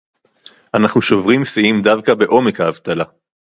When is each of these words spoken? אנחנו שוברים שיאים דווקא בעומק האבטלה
אנחנו 0.73 1.01
שוברים 1.01 1.45
שיאים 1.45 1.81
דווקא 1.81 2.13
בעומק 2.13 2.59
האבטלה 2.61 3.03